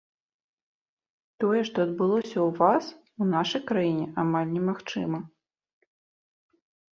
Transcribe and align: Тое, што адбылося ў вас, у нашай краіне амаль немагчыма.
Тое, 1.43 1.59
што 1.67 1.77
адбылося 1.87 2.37
ў 2.45 2.47
вас, 2.61 2.83
у 3.21 3.27
нашай 3.35 3.61
краіне 3.73 4.05
амаль 4.25 4.49
немагчыма. 4.55 5.19